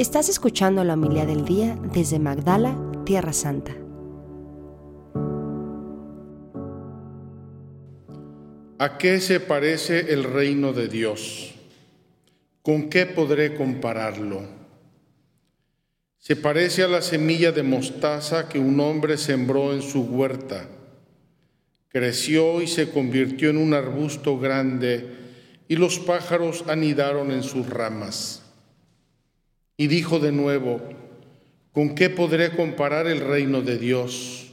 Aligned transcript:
Estás 0.00 0.30
escuchando 0.30 0.82
la 0.82 0.94
humildad 0.94 1.26
del 1.26 1.44
día 1.44 1.78
desde 1.92 2.18
Magdala, 2.18 2.74
Tierra 3.04 3.34
Santa. 3.34 3.76
¿A 8.78 8.96
qué 8.96 9.20
se 9.20 9.40
parece 9.40 10.14
el 10.14 10.24
reino 10.24 10.72
de 10.72 10.88
Dios? 10.88 11.52
¿Con 12.62 12.88
qué 12.88 13.04
podré 13.04 13.54
compararlo? 13.54 14.40
Se 16.16 16.34
parece 16.34 16.82
a 16.82 16.88
la 16.88 17.02
semilla 17.02 17.52
de 17.52 17.62
mostaza 17.62 18.48
que 18.48 18.58
un 18.58 18.80
hombre 18.80 19.18
sembró 19.18 19.74
en 19.74 19.82
su 19.82 20.04
huerta. 20.04 20.66
Creció 21.88 22.62
y 22.62 22.68
se 22.68 22.90
convirtió 22.90 23.50
en 23.50 23.58
un 23.58 23.74
arbusto 23.74 24.38
grande 24.38 25.18
y 25.68 25.76
los 25.76 25.98
pájaros 25.98 26.64
anidaron 26.68 27.32
en 27.32 27.42
sus 27.42 27.68
ramas. 27.68 28.49
Y 29.80 29.86
dijo 29.86 30.18
de 30.18 30.30
nuevo, 30.30 30.78
¿con 31.72 31.94
qué 31.94 32.10
podré 32.10 32.54
comparar 32.54 33.06
el 33.06 33.20
reino 33.20 33.62
de 33.62 33.78
Dios? 33.78 34.52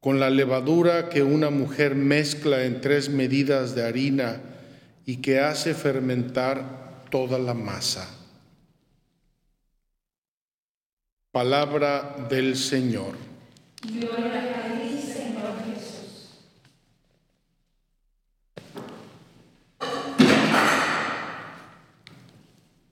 Con 0.00 0.18
la 0.18 0.30
levadura 0.30 1.10
que 1.10 1.22
una 1.22 1.50
mujer 1.50 1.94
mezcla 1.94 2.64
en 2.64 2.80
tres 2.80 3.10
medidas 3.10 3.74
de 3.74 3.84
harina 3.84 4.40
y 5.04 5.18
que 5.18 5.40
hace 5.40 5.74
fermentar 5.74 7.04
toda 7.10 7.38
la 7.38 7.52
masa. 7.52 8.08
Palabra 11.30 12.16
del 12.30 12.56
Señor. 12.56 13.16
Mis 13.84 14.06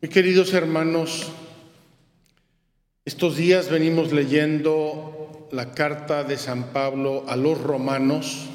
queridos 0.08 0.52
hermanos, 0.52 1.30
estos 3.04 3.36
días 3.36 3.70
venimos 3.70 4.12
leyendo 4.12 5.48
la 5.52 5.74
carta 5.74 6.24
de 6.24 6.36
San 6.36 6.72
Pablo 6.72 7.24
a 7.28 7.36
los 7.36 7.60
romanos 7.60 8.48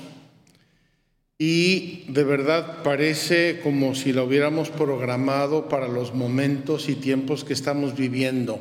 y 1.38 2.04
de 2.12 2.26
verdad 2.26 2.84
parece 2.84 3.62
como 3.64 3.96
si 3.96 4.12
la 4.12 4.24
hubiéramos 4.24 4.70
programado 4.70 5.70
para 5.70 5.88
los 5.88 6.14
momentos 6.14 6.90
y 6.90 6.96
tiempos 6.96 7.46
que 7.46 7.54
estamos 7.54 7.96
viviendo. 7.96 8.60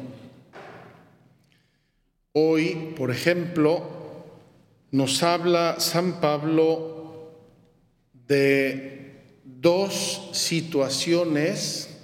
Hoy, 2.35 2.95
por 2.97 3.11
ejemplo, 3.11 3.83
nos 4.93 5.25
habla 5.25 5.81
San 5.81 6.21
Pablo 6.21 7.33
de 8.29 9.23
dos 9.43 10.31
situaciones 10.33 11.96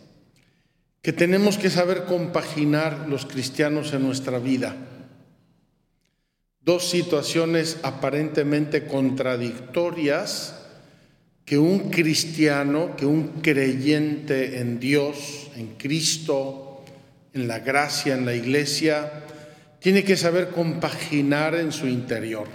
que 1.02 1.12
tenemos 1.12 1.58
que 1.58 1.68
saber 1.68 2.04
compaginar 2.04 3.06
los 3.08 3.26
cristianos 3.26 3.92
en 3.92 4.02
nuestra 4.02 4.38
vida. 4.38 4.76
Dos 6.60 6.88
situaciones 6.88 7.78
aparentemente 7.82 8.86
contradictorias 8.86 10.62
que 11.44 11.58
un 11.58 11.90
cristiano, 11.90 12.94
que 12.96 13.04
un 13.04 13.40
creyente 13.42 14.60
en 14.60 14.78
Dios, 14.78 15.50
en 15.56 15.74
Cristo, 15.74 16.84
en 17.34 17.48
la 17.48 17.58
gracia, 17.58 18.14
en 18.14 18.24
la 18.24 18.34
iglesia, 18.34 19.24
tiene 19.80 20.04
que 20.04 20.16
saber 20.16 20.50
compaginar 20.50 21.56
en 21.56 21.72
su 21.72 21.88
interior. 21.88 22.46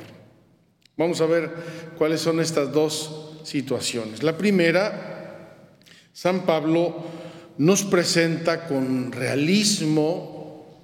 Vamos 0.96 1.20
a 1.20 1.26
ver 1.26 1.52
cuáles 1.98 2.22
son 2.22 2.40
estas 2.40 2.72
dos 2.72 3.42
situaciones. 3.44 4.24
La 4.24 4.38
primera, 4.38 5.66
San 6.14 6.46
Pablo 6.46 7.27
nos 7.58 7.84
presenta 7.84 8.68
con 8.68 9.12
realismo, 9.12 10.84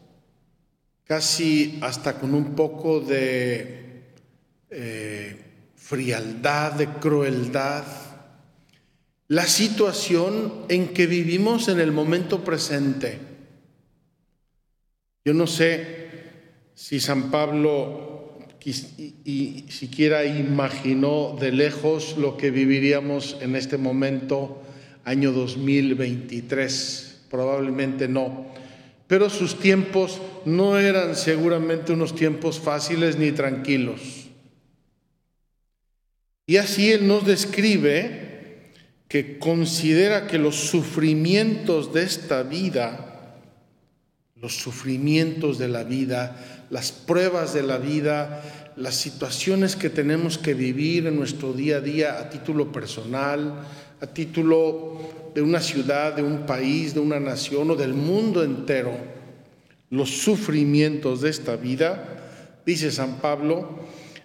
casi 1.04 1.78
hasta 1.82 2.20
con 2.20 2.34
un 2.34 2.56
poco 2.56 3.00
de 3.00 4.14
eh, 4.70 5.38
frialdad, 5.76 6.74
de 6.74 6.88
crueldad, 6.88 7.84
la 9.28 9.46
situación 9.46 10.66
en 10.70 10.90
que 10.90 11.08
vivimos 11.08 11.68
en 11.68 11.80
el 11.80 11.92
momento 11.92 12.44
presente. 12.44 13.20
Yo 15.26 15.34
no 15.34 15.48
sé 15.48 16.10
si 16.74 17.00
San 17.00 17.32
Pablo 17.32 18.40
siquiera 18.60 20.26
imaginó 20.26 21.36
de 21.40 21.52
lejos 21.52 22.18
lo 22.18 22.38
que 22.38 22.50
viviríamos 22.50 23.38
en 23.42 23.56
este 23.56 23.78
momento 23.78 24.64
año 25.06 25.32
2023, 25.32 27.26
probablemente 27.30 28.08
no. 28.08 28.48
Pero 29.08 29.30
sus 29.30 29.60
tiempos 29.60 30.22
no 30.46 30.80
eran 30.80 31.16
seguramente 31.16 31.94
unos 31.94 32.16
tiempos 32.16 32.60
fáciles 32.60 33.18
ni 33.18 33.32
tranquilos. 33.32 34.28
Y 36.46 36.58
así 36.58 36.92
él 36.92 37.08
nos 37.08 37.26
describe 37.26 38.72
que 39.08 39.38
considera 39.38 40.28
que 40.28 40.40
los 40.40 40.56
sufrimientos 40.56 41.94
de 41.94 42.04
esta 42.04 42.44
vida, 42.44 43.38
los 44.36 44.58
sufrimientos 44.58 45.58
de 45.58 45.68
la 45.68 45.84
vida, 45.84 46.66
las 46.70 46.92
pruebas 46.92 47.54
de 47.54 47.64
la 47.64 47.78
vida, 47.78 48.44
las 48.76 48.96
situaciones 48.96 49.76
que 49.76 49.90
tenemos 49.90 50.38
que 50.38 50.54
vivir 50.54 51.06
en 51.08 51.16
nuestro 51.16 51.54
día 51.54 51.78
a 51.78 51.82
día 51.82 52.20
a 52.20 52.30
título 52.30 52.72
personal, 52.72 53.68
a 54.04 54.08
título 54.08 55.32
de 55.34 55.42
una 55.42 55.62
ciudad, 55.62 56.14
de 56.14 56.24
un 56.24 56.46
país, 56.46 56.94
de 56.94 57.00
una 57.00 57.22
nación 57.22 57.72
o 57.72 57.76
del 57.78 57.94
mundo 57.94 58.44
entero, 58.44 58.92
los 59.90 60.10
sufrimientos 60.10 61.22
de 61.22 61.30
esta 61.30 61.56
vida, 61.56 62.60
dice 62.66 62.92
San 62.92 63.20
Pablo, 63.20 63.80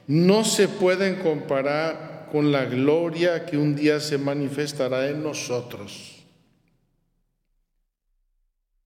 no 0.09 0.45
se 0.45 0.67
pueden 0.67 1.21
comparar 1.21 2.29
con 2.33 2.51
la 2.51 2.65
gloria 2.65 3.47
que 3.47 3.57
un 3.57 3.77
día 3.77 4.01
se 4.01 4.19
manifestará 4.19 5.09
en 5.09 5.23
nosotros. 5.23 6.25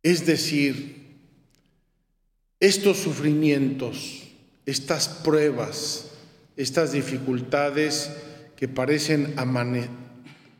Es 0.02 0.26
decir, 0.26 1.16
estos 2.60 2.98
sufrimientos, 2.98 4.24
estas 4.66 5.08
pruebas, 5.08 6.10
estas 6.58 6.92
dificultades 6.92 8.10
que 8.56 8.68
parecen 8.68 9.32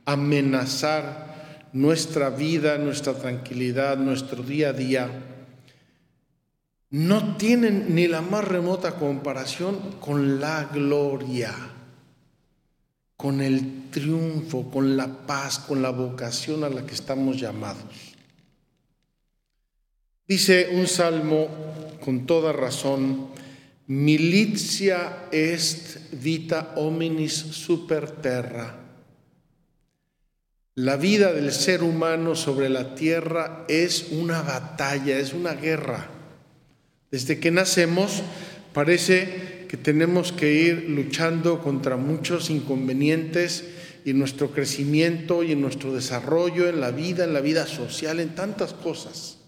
amenazar 0.04 1.32
nuestra 1.72 2.30
vida, 2.30 2.78
nuestra 2.78 3.14
tranquilidad, 3.14 3.96
nuestro 3.96 4.42
día 4.42 4.70
a 4.70 4.72
día, 4.72 5.10
no 6.90 7.36
tienen 7.36 7.94
ni 7.94 8.06
la 8.06 8.20
más 8.20 8.46
remota 8.46 8.96
comparación 8.96 9.96
con 10.00 10.40
la 10.40 10.64
gloria, 10.72 11.54
con 13.16 13.40
el 13.40 13.88
triunfo, 13.90 14.70
con 14.70 14.96
la 14.96 15.26
paz, 15.26 15.58
con 15.58 15.80
la 15.80 15.90
vocación 15.90 16.64
a 16.64 16.68
la 16.68 16.84
que 16.84 16.94
estamos 16.94 17.40
llamados. 17.40 18.14
Dice 20.28 20.68
un 20.72 20.86
salmo 20.86 21.48
con 22.04 22.26
toda 22.26 22.52
razón, 22.52 23.28
militia 23.86 25.28
est 25.32 26.12
vita 26.12 26.74
hominis 26.76 27.32
super 27.32 28.10
terra 28.10 28.81
la 30.74 30.96
vida 30.96 31.32
del 31.32 31.52
ser 31.52 31.82
humano 31.82 32.34
sobre 32.34 32.70
la 32.70 32.94
tierra 32.94 33.64
es 33.68 34.08
una 34.10 34.40
batalla, 34.40 35.18
es 35.18 35.34
una 35.34 35.54
guerra. 35.54 36.08
Desde 37.10 37.38
que 37.38 37.50
nacemos 37.50 38.22
parece 38.72 39.66
que 39.68 39.76
tenemos 39.76 40.32
que 40.32 40.52
ir 40.52 40.88
luchando 40.88 41.60
contra 41.60 41.96
muchos 41.96 42.48
inconvenientes 42.48 43.64
y 44.04 44.14
nuestro 44.14 44.50
crecimiento 44.50 45.42
y 45.42 45.52
en 45.52 45.60
nuestro 45.60 45.94
desarrollo 45.94 46.68
en 46.68 46.80
la 46.80 46.90
vida, 46.90 47.24
en 47.24 47.34
la 47.34 47.40
vida 47.40 47.66
social, 47.66 48.18
en 48.18 48.34
tantas 48.34 48.72
cosas. 48.72 49.38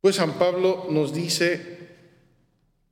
Pues 0.00 0.16
San 0.16 0.38
Pablo 0.38 0.86
nos 0.90 1.14
dice 1.14 1.78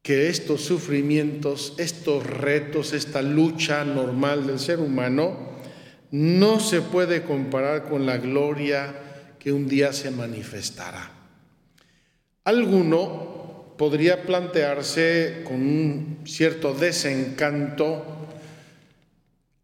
que 0.02 0.28
estos 0.28 0.60
sufrimientos, 0.60 1.74
estos 1.78 2.24
retos, 2.24 2.92
esta 2.92 3.22
lucha 3.22 3.84
normal 3.84 4.46
del 4.46 4.58
ser 4.58 4.78
humano, 4.78 5.55
no 6.16 6.60
se 6.60 6.80
puede 6.80 7.24
comparar 7.24 7.90
con 7.90 8.06
la 8.06 8.16
gloria 8.16 8.94
que 9.38 9.52
un 9.52 9.68
día 9.68 9.92
se 9.92 10.10
manifestará. 10.10 11.10
Alguno 12.42 13.74
podría 13.76 14.22
plantearse 14.22 15.42
con 15.44 15.56
un 15.56 16.20
cierto 16.24 16.72
desencanto 16.72 18.02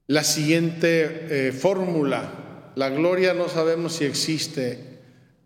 la 0.08 0.22
siguiente 0.25 1.49
eh, 1.49 1.52
fórmula. 1.52 2.72
La 2.76 2.90
gloria 2.90 3.32
no 3.32 3.49
sabemos 3.49 3.94
si 3.94 4.04
existe, 4.04 4.99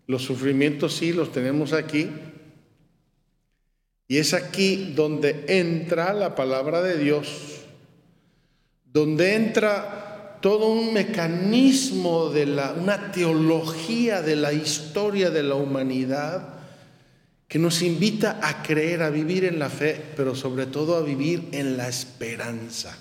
los 0.08 0.22
sufrimientos 0.22 0.96
sí 0.96 1.12
los 1.12 1.30
tenemos 1.30 1.72
aquí. 1.72 2.10
Y 4.08 4.18
es 4.18 4.34
aquí 4.34 4.92
donde 4.96 5.44
entra 5.46 6.12
la 6.12 6.34
palabra 6.34 6.82
de 6.82 6.98
Dios, 6.98 7.60
donde 8.92 9.36
entra 9.36 10.05
todo 10.40 10.68
un 10.68 10.92
mecanismo 10.92 12.30
de 12.30 12.46
la, 12.46 12.72
una 12.72 13.12
teología 13.12 14.22
de 14.22 14.36
la 14.36 14.52
historia 14.52 15.30
de 15.30 15.42
la 15.42 15.54
humanidad 15.54 16.54
que 17.48 17.58
nos 17.58 17.82
invita 17.82 18.40
a 18.42 18.62
creer, 18.62 19.02
a 19.02 19.10
vivir 19.10 19.44
en 19.44 19.58
la 19.58 19.70
fe, 19.70 20.00
pero 20.16 20.34
sobre 20.34 20.66
todo 20.66 20.96
a 20.96 21.02
vivir 21.02 21.48
en 21.52 21.76
la 21.76 21.88
esperanza. 21.88 22.96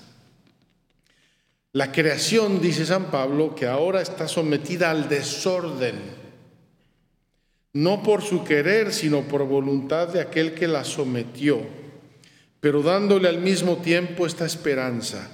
La 1.71 1.91
creación, 1.91 2.61
dice 2.61 2.85
San 2.85 3.11
Pablo, 3.11 3.55
que 3.55 3.65
ahora 3.65 4.01
está 4.01 4.27
sometida 4.27 4.91
al 4.91 5.09
desorden, 5.09 5.95
no 7.73 8.01
por 8.01 8.21
su 8.21 8.43
querer, 8.45 8.93
sino 8.93 9.23
por 9.23 9.45
voluntad 9.45 10.07
de 10.07 10.21
aquel 10.21 10.53
que 10.53 10.67
la 10.67 10.85
sometió, 10.85 11.59
pero 12.61 12.81
dándole 12.81 13.27
al 13.27 13.39
mismo 13.41 13.77
tiempo 13.77 14.25
esta 14.25 14.45
esperanza, 14.45 15.29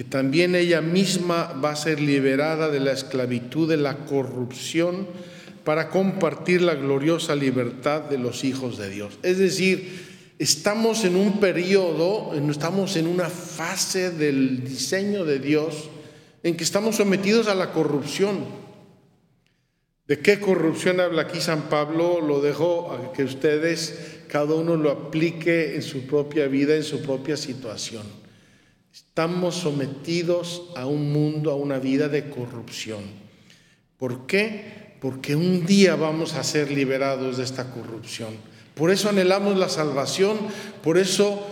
que 0.00 0.04
también 0.04 0.54
ella 0.54 0.80
misma 0.80 1.60
va 1.62 1.72
a 1.72 1.76
ser 1.76 2.00
liberada 2.00 2.70
de 2.70 2.80
la 2.80 2.92
esclavitud 2.92 3.68
de 3.68 3.76
la 3.76 3.98
corrupción 4.06 5.06
para 5.62 5.90
compartir 5.90 6.62
la 6.62 6.74
gloriosa 6.74 7.36
libertad 7.36 8.04
de 8.04 8.16
los 8.16 8.42
hijos 8.42 8.78
de 8.78 8.88
Dios. 8.88 9.18
Es 9.22 9.36
decir, 9.36 10.32
estamos 10.38 11.04
en 11.04 11.16
un 11.16 11.38
periodo, 11.38 12.32
estamos 12.50 12.96
en 12.96 13.08
una 13.08 13.28
fase 13.28 14.10
del 14.10 14.64
diseño 14.64 15.26
de 15.26 15.38
Dios 15.38 15.90
en 16.44 16.56
que 16.56 16.64
estamos 16.64 16.96
sometidos 16.96 17.46
a 17.48 17.54
la 17.54 17.70
corrupción. 17.70 18.46
¿De 20.06 20.18
qué 20.20 20.40
corrupción 20.40 21.00
habla 21.00 21.22
aquí 21.24 21.42
San 21.42 21.68
Pablo? 21.68 22.22
Lo 22.22 22.40
dejo 22.40 22.90
a 22.90 23.12
que 23.12 23.24
ustedes, 23.24 24.22
cada 24.28 24.54
uno 24.54 24.76
lo 24.76 24.92
aplique 24.92 25.74
en 25.74 25.82
su 25.82 26.06
propia 26.06 26.46
vida, 26.46 26.74
en 26.74 26.84
su 26.84 27.02
propia 27.02 27.36
situación. 27.36 28.29
Estamos 29.08 29.54
sometidos 29.54 30.62
a 30.76 30.84
un 30.84 31.10
mundo, 31.10 31.50
a 31.50 31.54
una 31.54 31.78
vida 31.78 32.08
de 32.08 32.28
corrupción. 32.28 33.00
¿Por 33.98 34.26
qué? 34.26 34.96
Porque 35.00 35.34
un 35.34 35.64
día 35.64 35.96
vamos 35.96 36.34
a 36.34 36.44
ser 36.44 36.70
liberados 36.70 37.38
de 37.38 37.44
esta 37.44 37.72
corrupción. 37.72 38.28
Por 38.74 38.90
eso 38.90 39.08
anhelamos 39.08 39.56
la 39.56 39.70
salvación, 39.70 40.36
por 40.82 40.98
eso 40.98 41.42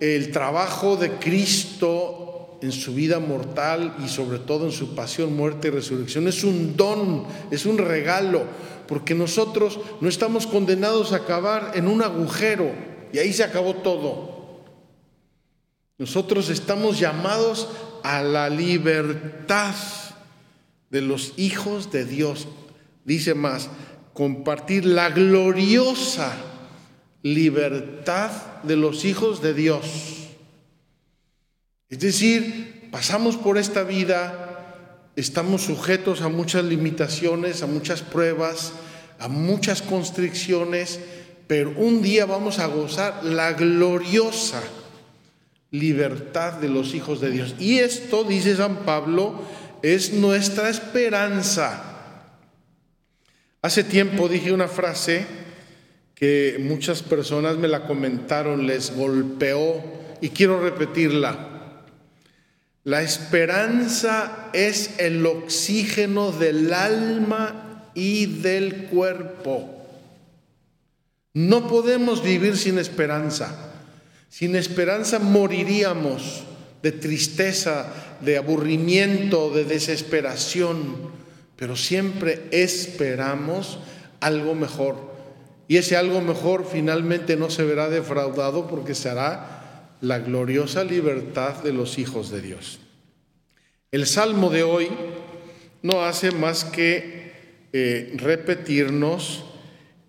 el 0.00 0.30
trabajo 0.32 0.96
de 0.96 1.12
Cristo 1.12 2.58
en 2.60 2.72
su 2.72 2.94
vida 2.94 3.20
mortal 3.20 3.96
y 4.04 4.08
sobre 4.08 4.38
todo 4.38 4.66
en 4.66 4.72
su 4.72 4.94
pasión, 4.94 5.34
muerte 5.34 5.68
y 5.68 5.70
resurrección 5.70 6.28
es 6.28 6.44
un 6.44 6.76
don, 6.76 7.24
es 7.50 7.64
un 7.64 7.78
regalo, 7.78 8.42
porque 8.86 9.14
nosotros 9.14 9.80
no 10.02 10.10
estamos 10.10 10.46
condenados 10.46 11.12
a 11.12 11.16
acabar 11.16 11.72
en 11.74 11.88
un 11.88 12.02
agujero 12.02 12.70
y 13.12 13.18
ahí 13.18 13.32
se 13.32 13.44
acabó 13.44 13.74
todo. 13.74 14.37
Nosotros 15.98 16.48
estamos 16.48 17.00
llamados 17.00 17.68
a 18.04 18.22
la 18.22 18.48
libertad 18.48 19.74
de 20.90 21.02
los 21.02 21.34
hijos 21.36 21.90
de 21.90 22.04
Dios. 22.04 22.46
Dice 23.04 23.34
más, 23.34 23.68
compartir 24.14 24.84
la 24.84 25.10
gloriosa 25.10 26.36
libertad 27.22 28.30
de 28.62 28.76
los 28.76 29.04
hijos 29.04 29.42
de 29.42 29.54
Dios. 29.54 30.28
Es 31.88 31.98
decir, 31.98 32.88
pasamos 32.92 33.36
por 33.36 33.58
esta 33.58 33.82
vida, 33.82 35.10
estamos 35.16 35.62
sujetos 35.62 36.22
a 36.22 36.28
muchas 36.28 36.64
limitaciones, 36.64 37.62
a 37.62 37.66
muchas 37.66 38.02
pruebas, 38.02 38.72
a 39.18 39.26
muchas 39.26 39.82
constricciones, 39.82 41.00
pero 41.48 41.72
un 41.76 42.02
día 42.02 42.24
vamos 42.24 42.60
a 42.60 42.66
gozar 42.66 43.24
la 43.24 43.52
gloriosa 43.54 44.62
libertad 45.70 46.54
de 46.54 46.68
los 46.68 46.94
hijos 46.94 47.20
de 47.20 47.30
Dios. 47.30 47.54
Y 47.58 47.78
esto, 47.78 48.24
dice 48.24 48.56
San 48.56 48.84
Pablo, 48.84 49.42
es 49.82 50.12
nuestra 50.12 50.68
esperanza. 50.68 51.84
Hace 53.60 53.84
tiempo 53.84 54.28
dije 54.28 54.52
una 54.52 54.68
frase 54.68 55.26
que 56.14 56.56
muchas 56.60 57.02
personas 57.02 57.56
me 57.58 57.68
la 57.68 57.86
comentaron, 57.86 58.66
les 58.66 58.94
golpeó 58.94 59.82
y 60.20 60.30
quiero 60.30 60.60
repetirla. 60.60 61.48
La 62.84 63.02
esperanza 63.02 64.48
es 64.52 64.98
el 64.98 65.24
oxígeno 65.26 66.32
del 66.32 66.72
alma 66.72 67.90
y 67.94 68.40
del 68.40 68.86
cuerpo. 68.86 69.74
No 71.34 71.68
podemos 71.68 72.22
vivir 72.22 72.56
sin 72.56 72.78
esperanza. 72.78 73.67
Sin 74.28 74.56
esperanza 74.56 75.18
moriríamos 75.18 76.44
de 76.82 76.92
tristeza, 76.92 77.92
de 78.20 78.36
aburrimiento, 78.36 79.50
de 79.50 79.64
desesperación, 79.64 81.10
pero 81.56 81.76
siempre 81.76 82.44
esperamos 82.50 83.78
algo 84.20 84.54
mejor. 84.54 85.08
Y 85.66 85.76
ese 85.76 85.96
algo 85.96 86.20
mejor 86.20 86.66
finalmente 86.70 87.36
no 87.36 87.50
se 87.50 87.64
verá 87.64 87.88
defraudado 87.88 88.68
porque 88.68 88.94
será 88.94 89.96
la 90.00 90.18
gloriosa 90.18 90.84
libertad 90.84 91.62
de 91.62 91.72
los 91.72 91.98
hijos 91.98 92.30
de 92.30 92.40
Dios. 92.40 92.78
El 93.90 94.06
salmo 94.06 94.50
de 94.50 94.62
hoy 94.62 94.88
no 95.82 96.04
hace 96.04 96.30
más 96.30 96.64
que 96.64 97.32
eh, 97.72 98.12
repetirnos 98.16 99.44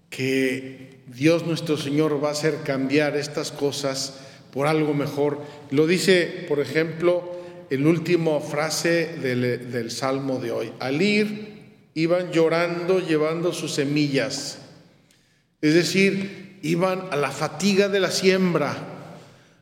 que 0.10 0.89
Dios 1.14 1.46
nuestro 1.46 1.78
Señor 1.78 2.24
va 2.24 2.30
a 2.30 2.34
hacer 2.34 2.58
cambiar 2.64 3.16
estas 3.16 3.52
cosas 3.52 4.20
por 4.52 4.68
algo 4.68 4.94
mejor. 4.94 5.42
Lo 5.72 5.88
dice, 5.88 6.46
por 6.48 6.60
ejemplo, 6.60 7.40
el 7.70 7.86
último 7.86 8.42
frase 8.42 9.18
del, 9.22 9.72
del 9.72 9.92
salmo 9.92 10.40
de 10.40 10.52
hoy. 10.52 10.72
Al 10.80 11.02
ir, 11.02 11.60
iban 11.94 12.32
llorando 12.32 13.00
llevando 13.00 13.54
sus 13.54 13.74
semillas 13.74 14.60
es 15.62 15.74
decir, 15.74 16.60
iban 16.62 17.10
a 17.12 17.18
la 17.18 17.32
fatiga 17.32 17.90
de 17.90 18.00
la 18.00 18.12
siembra, 18.12 18.76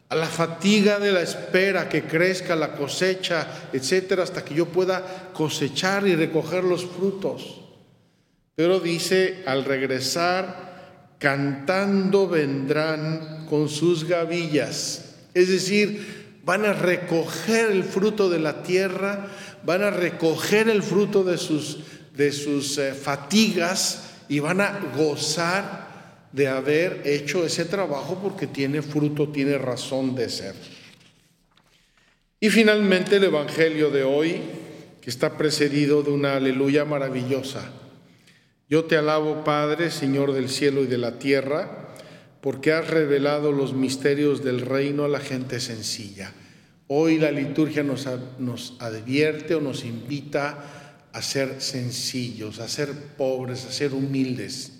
a 0.10 0.16
la 0.16 0.28
fatiga 0.28 1.00
de 1.00 1.12
la 1.12 1.22
espera 1.22 1.90
que 1.90 2.04
crezca 2.04 2.56
la 2.56 2.74
cosecha, 2.74 3.70
etcétera, 3.74 4.24
hasta 4.24 4.46
que 4.46 4.54
yo 4.54 4.68
pueda 4.68 5.32
cosechar 5.34 6.08
y 6.08 6.16
recoger 6.16 6.64
los 6.64 6.86
frutos. 6.86 7.62
Pero 8.56 8.80
dice, 8.80 9.44
al 9.48 9.66
regresar, 9.66 10.67
cantando 11.20 12.28
vendrán 12.28 13.46
con 13.50 13.70
sus 13.70 14.06
gavillas. 14.08 15.16
Es 15.34 15.50
decir, 15.50 16.40
van 16.44 16.66
a 16.66 16.74
recoger 16.74 17.72
el 17.72 17.84
fruto 17.84 18.30
de 18.30 18.40
la 18.40 18.64
tierra, 18.64 19.28
van 19.64 19.84
a 19.84 19.92
recoger 19.92 20.70
el 20.70 20.84
fruto 20.84 21.24
de 21.24 21.38
sus, 21.38 21.80
de 22.16 22.32
sus 22.32 22.78
eh, 22.78 22.94
fatigas 22.94 24.12
y 24.30 24.40
van 24.40 24.62
a 24.62 24.80
gozar 24.96 25.88
de 26.32 26.48
haber 26.48 27.02
hecho 27.06 27.46
ese 27.46 27.66
trabajo 27.66 28.20
porque 28.22 28.48
tiene 28.48 28.82
fruto, 28.82 29.30
tiene 29.30 29.58
razón 29.58 30.16
de 30.16 30.30
ser. 30.30 30.56
Y 32.40 32.50
finalmente 32.50 33.16
el 33.16 33.24
Evangelio 33.24 33.90
de 33.90 34.04
hoy, 34.04 34.42
que 35.02 35.10
está 35.10 35.38
precedido 35.38 36.04
de 36.04 36.12
una 36.12 36.36
aleluya 36.36 36.86
maravillosa. 36.86 37.72
Yo 38.70 38.86
te 38.86 38.98
alabo, 38.98 39.44
Padre, 39.44 39.92
Señor 39.92 40.34
del 40.34 40.50
cielo 40.50 40.84
y 40.84 40.88
de 40.88 40.98
la 40.98 41.20
tierra, 41.20 41.90
porque 42.42 42.74
has 42.74 42.90
revelado 42.90 43.52
los 43.52 43.74
misterios 43.74 44.44
del 44.44 44.62
reino 44.62 45.06
a 45.06 45.10
la 45.10 45.20
gente 45.20 45.60
sencilla. 45.60 46.34
Hoy 46.88 47.18
la 47.18 47.32
liturgia 47.32 47.84
nos, 47.84 48.08
advierte 48.80 49.56
o 49.56 49.62
nos 49.62 49.84
invita 49.84 51.10
a 51.14 51.22
ser 51.22 51.62
sencillos, 51.62 52.60
a 52.60 52.68
ser 52.68 52.94
pobres, 53.18 53.66
a 53.66 53.72
ser 53.72 53.94
humildes 53.94 54.78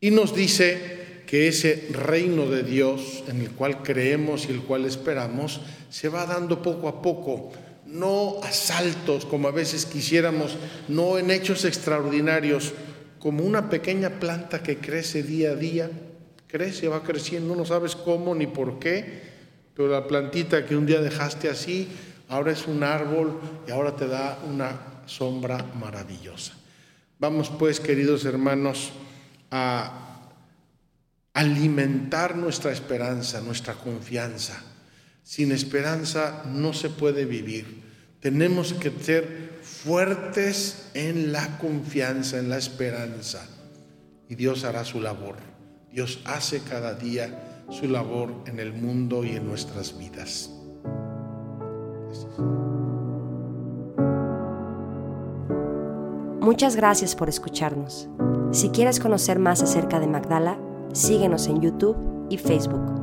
y 0.00 0.10
nos 0.10 0.34
dice 0.34 1.22
que 1.26 1.48
ese 1.48 1.88
reino 1.90 2.46
de 2.46 2.62
Dios 2.62 3.24
en 3.26 3.40
el 3.40 3.50
cual 3.50 3.82
creemos 3.82 4.46
y 4.48 4.52
el 4.52 4.62
cual 4.62 4.84
esperamos 4.84 5.60
se 5.90 6.08
va 6.08 6.24
dando 6.24 6.62
poco 6.62 6.88
a 6.88 7.02
poco, 7.02 7.50
no 7.84 8.36
a 8.42 8.52
saltos 8.52 9.24
como 9.26 9.48
a 9.48 9.52
veces 9.52 9.86
quisiéramos, 9.86 10.56
no 10.86 11.18
en 11.18 11.30
hechos 11.30 11.64
extraordinarios, 11.64 12.72
como 13.18 13.44
una 13.44 13.68
pequeña 13.68 14.20
planta 14.20 14.62
que 14.62 14.78
crece 14.78 15.22
día 15.22 15.50
a 15.52 15.56
día, 15.56 15.90
crece, 16.46 16.88
va 16.88 17.02
creciendo, 17.02 17.54
no 17.54 17.64
sabes 17.64 17.96
cómo 17.96 18.34
ni 18.34 18.46
por 18.46 18.78
qué, 18.78 19.22
pero 19.74 19.88
la 19.88 20.06
plantita 20.06 20.64
que 20.64 20.76
un 20.76 20.86
día 20.86 21.00
dejaste 21.00 21.48
así, 21.48 21.88
ahora 22.28 22.52
es 22.52 22.66
un 22.66 22.82
árbol 22.82 23.40
y 23.66 23.70
ahora 23.70 23.94
te 23.96 24.06
da 24.06 24.38
una 24.48 25.02
sombra 25.06 25.64
maravillosa. 25.78 26.54
Vamos 27.18 27.50
pues, 27.58 27.80
queridos 27.80 28.24
hermanos, 28.24 28.92
a 29.50 30.08
alimentar 31.34 32.36
nuestra 32.36 32.72
esperanza, 32.72 33.40
nuestra 33.40 33.74
confianza. 33.74 34.62
Sin 35.22 35.52
esperanza 35.52 36.42
no 36.46 36.72
se 36.72 36.90
puede 36.90 37.24
vivir. 37.24 37.82
Tenemos 38.20 38.72
que 38.72 38.90
ser 38.90 39.47
fuertes 39.68 40.90
en 40.94 41.32
la 41.32 41.58
confianza, 41.58 42.38
en 42.38 42.48
la 42.48 42.58
esperanza. 42.58 43.46
Y 44.28 44.34
Dios 44.34 44.64
hará 44.64 44.84
su 44.84 45.00
labor. 45.00 45.36
Dios 45.92 46.20
hace 46.24 46.60
cada 46.60 46.94
día 46.94 47.64
su 47.70 47.86
labor 47.86 48.32
en 48.46 48.58
el 48.58 48.72
mundo 48.72 49.24
y 49.24 49.30
en 49.30 49.46
nuestras 49.46 49.96
vidas. 49.96 50.50
Muchas 56.40 56.76
gracias 56.76 57.14
por 57.14 57.28
escucharnos. 57.28 58.08
Si 58.52 58.70
quieres 58.70 59.00
conocer 59.00 59.38
más 59.38 59.62
acerca 59.62 60.00
de 60.00 60.06
Magdala, 60.06 60.58
síguenos 60.92 61.46
en 61.46 61.60
YouTube 61.60 62.26
y 62.30 62.38
Facebook. 62.38 62.97